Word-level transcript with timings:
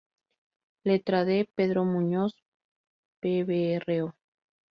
Letra: 0.83 1.25
D. 1.25 1.45
Pedro 1.55 1.85
Muñoz, 1.85 2.33
pbro. 3.21 4.15